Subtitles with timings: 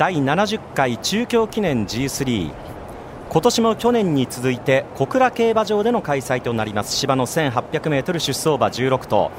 [0.00, 2.54] 第70回中京記念 G3
[3.28, 6.96] 今年も去年に続いて小倉競馬場での開催となります。
[6.96, 9.30] 芝の 1800m 出走馬16頭。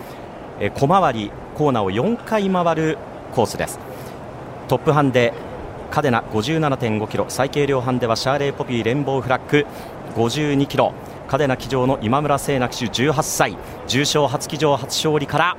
[0.76, 3.00] 小回りコーナーを4回回る
[3.34, 3.80] コースです。
[4.68, 5.34] トップハンで
[5.90, 7.26] カデナ57.5キロ。
[7.28, 9.66] 最軽量ハンではシャーレーポピーレンボーフラッグ
[10.14, 10.94] 52キロ。
[11.28, 13.58] カデナ騎乗の今村聖奈騎手18歳。
[13.88, 15.58] 重賞初騎乗初勝利から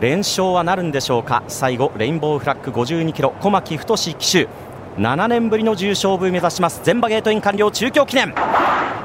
[0.00, 1.42] 連勝はなるんでしょうか？
[1.46, 4.48] 最後レインボーフラッグ52キロ小牧太騎手。
[4.96, 6.80] 7年ぶりの重賞部目指します。
[6.82, 8.34] 全馬ゲートイン完了中京記念。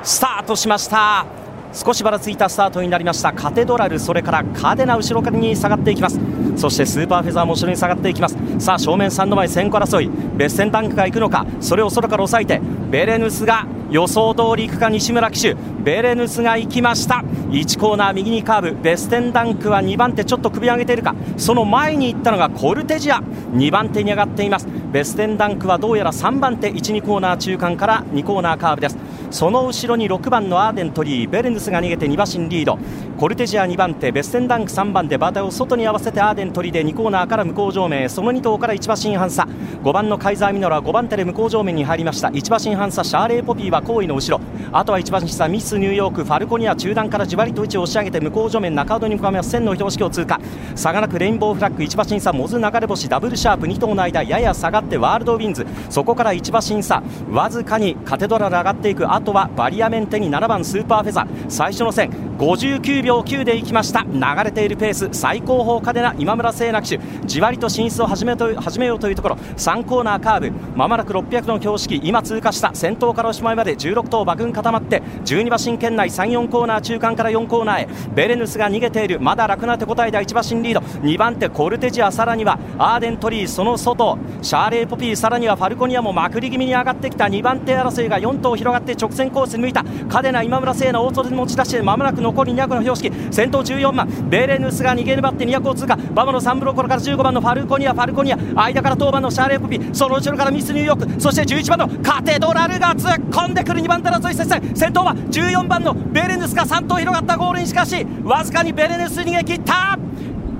[0.04, 1.26] スタートしました。
[1.74, 3.34] 少しばらついたスタートになりました。
[3.34, 6.18] カテドラルそれからカデナ後ろからに下がっていきます。
[6.56, 8.38] そしてスーパーフェザーも後ろに下がっていきます。
[8.60, 10.10] さあ正面3度前先行争い。
[10.36, 11.46] ベステンタンクが行くのか。
[11.60, 15.56] それを空から抑えてベレヌスが予想通り行くか西村騎手。
[15.84, 17.24] ベレヌスが行きました。
[17.50, 18.82] 1コーナー右にカーブ。
[18.82, 21.14] ベステンダンクは2番手ちょっと首上げているか。
[21.38, 23.22] その前に行ったのがコルテジア。
[23.54, 24.68] 2番手に上がっています。
[24.92, 26.72] ベステンダンクはどうやら3番手。
[26.72, 28.98] 1、2コーナー中間から2コーナーカーブです。
[29.36, 32.80] その後ろに6番のアーデントリーベレヌスが逃げて2馬身リード。
[33.20, 39.46] コルテジア2番手ベステンダンク3番手バタを外に合わせてアーデントリーで2コーナーから向こう上面その2頭から1馬身半差
[39.84, 42.30] 5番のカイザーミノラは5番手で向こう上面に入りました。
[42.30, 44.40] 1馬身半差シャーレーポピーは後位の後ろ。
[44.72, 50.40] あとは1馬身差ミスニューヨークファルコニア中団からじわりと位置を押し上げて向こう正面中ほに深めは千の標識を通過。
[50.76, 55.66] 差がなくレインボーフラッグ1馬身差モズナガレボシダブルシャープ2頭の間やや下がってワールドウィンズ。
[55.90, 59.12] そこから1馬身差わずかにカテドラル上がっていく。
[59.12, 61.28] あとはバリアメンテに7番スーパーフェザー。
[61.50, 64.04] 最初の千59秒9でいきました。
[64.04, 67.28] 流れているペース最後方カデナ今村聖奈騎手。
[67.28, 69.36] じわりと進出を始めと始めようというところ。
[69.58, 72.74] 3コーナーカーブまもなく600の標識今通過した。
[72.74, 77.88] 先頭からおしまいまで16頭馬群固まって12馬身圏内34コーナー中間から4コーナーへ。
[78.14, 79.20] ベレヌスが逃げている。
[79.20, 80.82] まだ楽な手応えで1馬身リード。
[81.02, 84.18] 2番手コルテジアさらにはアーデントリーその外。
[84.42, 87.26] シャーレーポピーさらにはファルコニアもまくり気味に上がってきた。
[87.26, 89.84] 2番手争いが4頭広がって直線コースに向いた。
[90.10, 93.12] 嘉手納今村聖奈大外で持ち出してまもなく残り200の標識。
[93.32, 94.08] 先頭14番。
[94.30, 95.96] ベーレヌスが逃げ粘って200を通過。
[95.96, 97.94] 馬場の3ブロックから15番のファルコニア。
[97.94, 101.22] ファルコニア間から当番のシャーレーポピその後ろからミスニューヨーク。
[101.22, 104.76] そして11番のカテドラルが突っ込んでくる2番手争い接戦。
[104.76, 107.66] 先頭は14番のベーレヌスが3頭広がったゴールに。
[107.66, 109.98] しかしわずかにベーレヌス逃げ切った。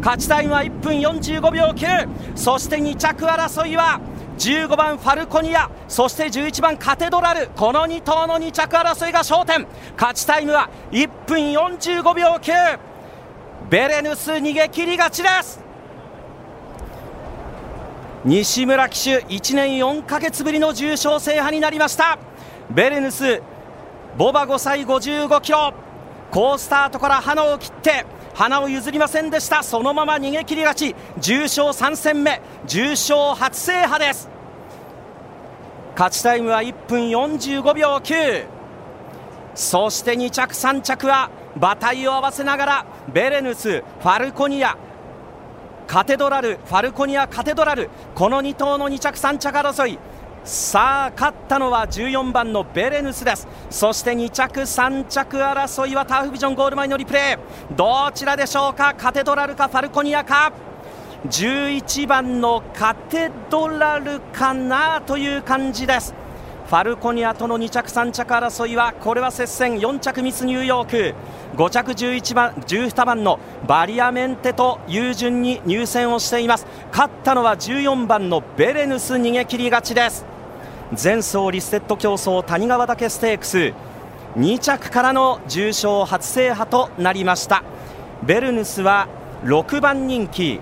[0.06, 4.00] 勝ちタイムは1分45秒9そして2着争いは
[4.38, 9.68] 15番ファルコニアそして11番カテドラルこの2頭の2着争いが焦点。
[9.96, 12.80] 勝ちタイムは1分45秒9
[13.70, 15.60] ベレヌス逃げ切り勝ちです。
[18.26, 22.18] 西村騎手1年4か月ぶりの重賞制覇になりました。
[22.70, 23.42] ベレヌス
[24.18, 25.74] ボバ5歳55キロ。
[26.32, 29.64] 好スタートから花を切って花を譲りませんでした。
[29.64, 30.96] そのまま逃げ切り勝ち。
[31.20, 32.42] 重賞3戦目。
[32.68, 34.30] 重賞初制覇です。
[35.96, 38.46] 勝ちタイムは1分45秒9
[39.56, 44.78] そして2着3着は馬体を合わせながらベレヌスファルコニア。
[45.88, 47.90] カテドラルファルコニアカテドラル。
[48.14, 49.98] この2頭の2着3着争い。
[50.46, 53.48] さあ勝ったのは14番のベレヌスです。
[53.72, 58.94] そして2着3着争いはターフビジョンゴール前のリプレイどちらでしょうか？
[58.94, 60.54] カテドラルかファルコニアか
[61.28, 66.14] ？11番のカテドラルかなという感じです。
[66.68, 69.80] ファルコニアとの2着3着争いはこれは接戦。
[69.80, 71.16] 4着ミスニューヨーク。
[71.58, 76.68] 5着11番12番のバリアメンテという順に入線をしています。
[76.92, 80.24] 勝ったのは14番のベレヌス逃げ切り勝ちです。
[80.92, 83.74] 前走リステッド競争谷川岳ステークス。
[84.38, 87.64] 2着からの重賞初制覇となりました。
[88.24, 89.08] ベルヌスは
[89.44, 90.60] 6番人気。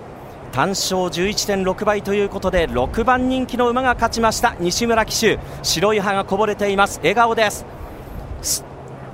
[0.52, 4.56] 単勝11.6倍ということで6番人気の馬が勝ちました。
[4.60, 7.00] 西村騎手白い歯がこぼれています。
[7.00, 7.66] 笑顔です。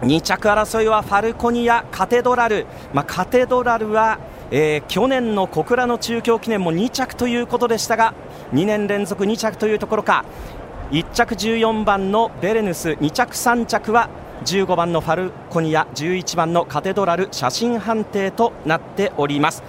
[0.03, 4.21] 2着争いはファルコニアカテドラル、まあ、カテドラルは
[4.53, 8.15] えー、去年の小倉の中京記念も2着ということでしたが
[8.53, 10.25] 2年連続2着というところか。
[10.91, 14.09] 1着14番のベレヌス2着3着は
[14.45, 19.63] 15番のファルコニア11番のカテドラル写真判定となっております。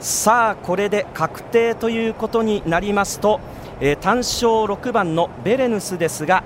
[0.00, 3.38] さあこれで確定ということになりますと、
[3.80, 6.42] えー、単勝6番のベレヌスですが、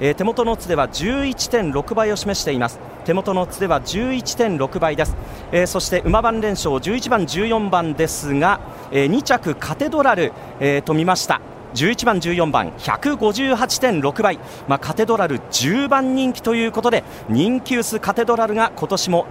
[0.00, 2.78] えー、手元の図では11.6倍を示しています。
[3.06, 5.16] 手元の図では11.6倍です、
[5.52, 8.60] えー、そして馬番連勝11番14番ですが、
[8.90, 11.40] え、2着カテドラル、えー、と見ました。
[11.76, 19.26] 11番、14番158.6倍、まあ、カテドラル10番人気ということで人気薄カテドラルが今年も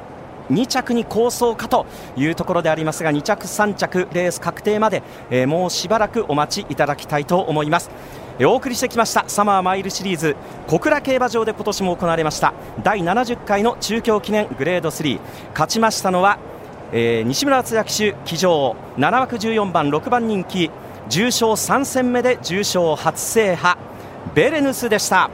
[0.51, 5.01] 2着に構想かというところでありますが2着、3着レース確定まで、
[5.31, 7.89] えー、もうしばらくお待ちいただきたいと思います。
[8.43, 10.35] お送りしてきましたサマーマイルシリーズ
[10.67, 12.53] 小倉競馬場で今年も行われました
[12.83, 15.21] 第70回の中京記念グレード3
[15.53, 16.37] 勝ちましたのは、
[16.91, 20.69] えー、西村敦也騎手騎乗7枠14番6番人気
[21.07, 23.79] 重賞3戦目で重賞初制覇
[24.33, 25.29] ベレヌスでした。